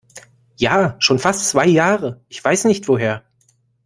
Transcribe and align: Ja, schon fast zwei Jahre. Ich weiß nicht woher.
Ja, 0.57 0.95
schon 0.97 1.19
fast 1.19 1.47
zwei 1.47 1.67
Jahre. 1.67 2.21
Ich 2.27 2.43
weiß 2.43 2.63
nicht 2.65 2.87
woher. 2.87 3.23